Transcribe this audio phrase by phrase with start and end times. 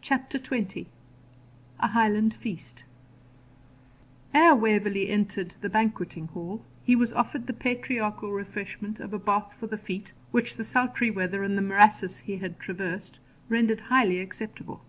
[0.00, 0.86] CHAPTER XX
[1.78, 2.82] A HIGHLAND FEAST
[4.34, 9.54] Ere Waverley entered the banqueting hall, he was offered the patriarchal refreshment of a bath
[9.54, 14.18] for the feet, which the sultry weather, and the morasses he had traversed, rendered highly
[14.18, 14.82] acceptable.